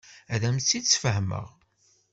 Ad 0.33 0.41
am-tt-id-sfehmeɣ. 0.47 1.45